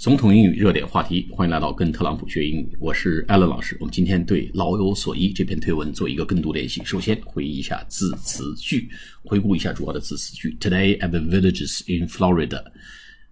[0.00, 3.76] 总统英语热点话题，欢迎来到跟特朗普学英语，我是艾伦老师。
[3.80, 6.80] 我们今天对《老有所依》这篇推文做一个跟读练习。
[6.86, 8.88] 首先回忆一下字词句，
[9.24, 10.56] 回顾一下主要的字词句。
[10.58, 12.64] Today at the villages in Florida，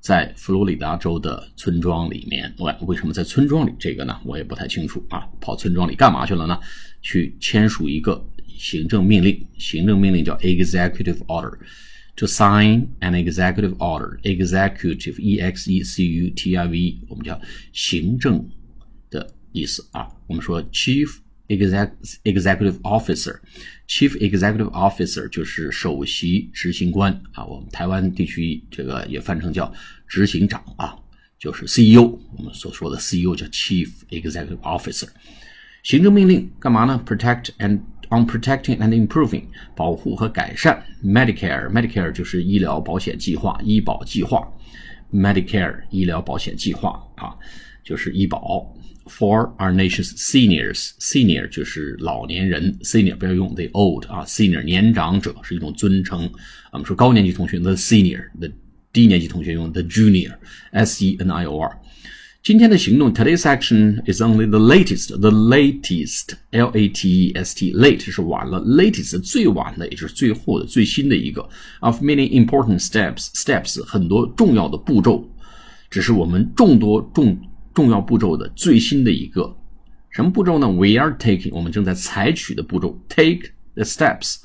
[0.00, 2.50] 在佛罗里达州的村庄里面。
[2.56, 3.72] 喂，为什么在村庄里？
[3.78, 5.28] 这个呢，我也不太清楚啊。
[5.42, 6.58] 跑村庄里干嘛去了呢？
[7.02, 8.26] 去签署一个
[8.56, 9.46] 行政命令。
[9.58, 11.58] 行政命令叫 executive order。
[12.15, 17.39] to sign an executive order, executive e x e c u t i v e，我们叫
[17.71, 18.49] 行政
[19.09, 20.07] 的意思啊。
[20.27, 21.07] 我们说 chief
[21.47, 21.91] exec
[22.23, 27.45] executive officer，chief executive officer 就是首席执行官啊。
[27.45, 29.73] 我们台湾地区这个也翻成叫
[30.07, 30.95] 执行长啊，
[31.39, 32.19] 就是 CEO。
[32.35, 35.07] 我们所说的 CEO 叫 chief executive officer。
[35.81, 37.01] 行政命令干嘛呢？
[37.05, 37.79] Protect and
[38.10, 44.46] On protecting and improving，保护和改善 Medicare，Medicare 就是医疗保险计划、医保计划
[45.12, 47.34] ，Medicare 医疗保险计划啊，
[47.82, 48.72] 就是医保。
[49.06, 56.30] For our nation's seniors，senior 就是老年人，senior 不要用 the old 啊，senior 年长者是一种尊称。
[56.72, 58.48] 我们说高年级同学 the senior，the
[58.92, 61.78] 低年级同学用 the junior，S E N I O R。
[62.44, 65.18] 今天的行动，today's action is only the latest.
[65.18, 71.48] The latest, L-A-T-E-S-T, late 是晚了，latest 最晚的，也就是最后的、最新的一个。
[71.80, 75.24] Of many important steps, steps 很多重要的步骤，
[75.88, 77.40] 只是我们众多重
[77.72, 79.56] 重要步骤的最新的一个。
[80.10, 84.42] 什么步骤呢？We are taking 我们正在采取的步骤，take the steps。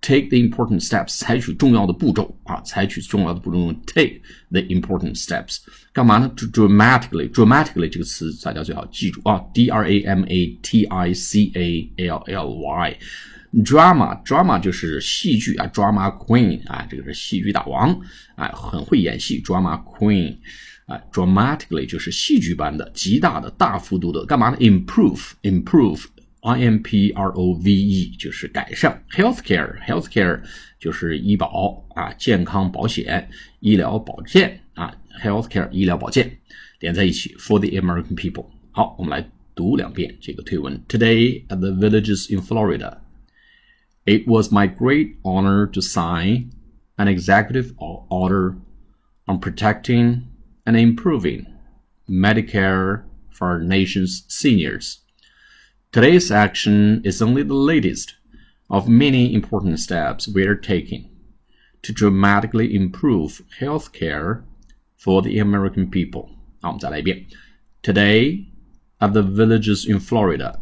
[0.00, 5.60] take the important steps，采取重要的步骤啊，采取重要的步骤用 take the important steps，
[5.94, 6.30] 干嘛呢？
[6.36, 17.98] dramatically，dramatically 这个词大家最好记住啊，d r a m a t i c a l l y，drama，drama 就是戏剧啊，drama queen 啊，这个是戏剧大王
[18.36, 20.36] 啊，很会演戏，drama queen
[20.84, 24.58] 啊，dramatically 就是戏剧般的、极大的、大幅度的，干嘛呢？
[24.58, 26.04] improve，improve。
[26.40, 30.42] I M P R O V E 就是改善，healthcare，healthcare
[30.78, 36.38] 就是医保啊，健康保险、医疗保健啊，healthcare 医疗保健
[36.80, 38.46] 连在一起，for the American people。
[38.72, 40.82] 好，我们来读两遍这个推文。
[40.86, 42.98] Today at the villages in Florida,
[44.04, 46.50] it was my great honor to sign
[46.96, 48.56] an executive order
[49.26, 50.24] on protecting
[50.64, 51.46] and improving
[52.06, 54.98] Medicare for our nation's seniors.
[55.91, 58.13] Today's action is only the latest
[58.69, 61.09] of many important steps we are taking
[61.81, 64.43] to dramatically improve health care
[64.95, 66.29] for the American people.
[67.81, 68.47] Today,
[69.01, 70.59] at the villages in Florida,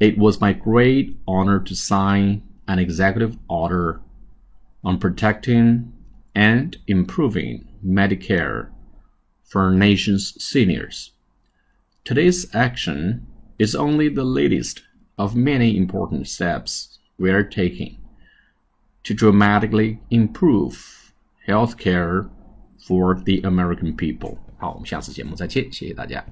[0.00, 4.00] it was my great honor to sign an executive order
[4.82, 5.92] on protecting
[6.34, 8.70] and improving Medicare
[9.44, 11.12] for our nation's seniors.
[12.02, 13.24] Today's action
[13.57, 14.83] is only the latest
[15.17, 17.97] of many important steps we are taking
[19.03, 21.13] to dramatically improve
[21.47, 22.29] healthcare
[22.87, 24.37] for the American people.
[24.57, 26.23] 好，我们下次节目再见，谢谢大家。